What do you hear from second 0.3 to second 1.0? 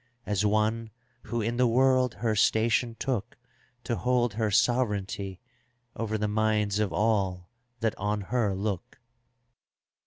one